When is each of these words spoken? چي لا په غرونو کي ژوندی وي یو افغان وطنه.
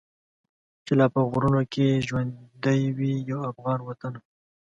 چي 0.85 0.93
لا 0.99 1.05
په 1.13 1.19
غرونو 1.31 1.61
کي 1.73 1.85
ژوندی 2.07 2.81
وي 2.97 3.13
یو 3.29 3.39
افغان 3.51 3.79
وطنه. 3.83 4.19